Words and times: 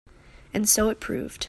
And 0.51 0.67
so 0.67 0.89
it 0.89 0.99
proved. 0.99 1.39